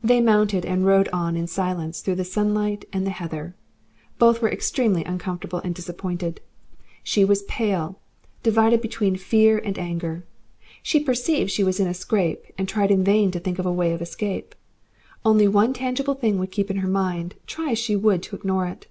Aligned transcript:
They 0.00 0.20
mounted, 0.20 0.64
and 0.64 0.86
rode 0.86 1.08
on 1.12 1.34
in 1.36 1.48
silence, 1.48 2.00
through 2.02 2.14
the 2.14 2.24
sunlight 2.24 2.84
and 2.92 3.04
the 3.04 3.10
heather. 3.10 3.56
Both 4.16 4.40
were 4.40 4.48
extremely 4.48 5.02
uncomfortable 5.02 5.58
and 5.64 5.74
disappointed. 5.74 6.40
She 7.02 7.24
was 7.24 7.42
pale, 7.42 7.98
divided 8.44 8.80
between 8.80 9.16
fear 9.16 9.58
and 9.58 9.76
anger. 9.76 10.22
She 10.84 11.00
perceived 11.00 11.50
she 11.50 11.64
was 11.64 11.80
in 11.80 11.88
a 11.88 11.94
scrape, 11.94 12.44
and 12.56 12.68
tried 12.68 12.92
in 12.92 13.02
vain 13.02 13.32
to 13.32 13.40
think 13.40 13.58
of 13.58 13.66
a 13.66 13.72
way 13.72 13.92
of 13.92 14.00
escape. 14.00 14.54
Only 15.24 15.48
one 15.48 15.72
tangible 15.72 16.14
thing 16.14 16.38
would 16.38 16.52
keep 16.52 16.70
in 16.70 16.76
her 16.76 16.88
mind, 16.88 17.34
try 17.48 17.72
as 17.72 17.78
she 17.80 17.96
would 17.96 18.22
to 18.22 18.36
ignore 18.36 18.68
it. 18.68 18.86